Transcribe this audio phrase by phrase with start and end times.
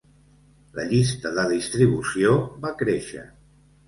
[0.77, 2.31] La llista de distribució
[2.65, 3.23] va créixer.